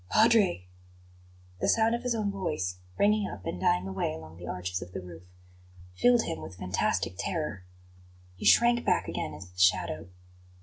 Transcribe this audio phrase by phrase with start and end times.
[0.09, 0.65] "Padre!"
[1.59, 4.93] The sound of his own voice, ringing up and dying away along the arches of
[4.93, 5.27] the roof,
[5.95, 7.65] filled him with fantastic terror.
[8.35, 10.07] He shrank back again into the shadow.